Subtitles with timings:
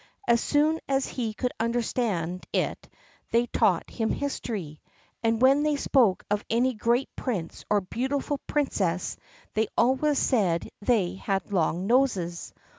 [0.27, 2.89] As soon as he could understand it
[3.29, 4.81] they taught him history,
[5.21, 9.15] and when they spoke of any great prince or beautiful princess
[9.53, 12.51] they always said they had long noses.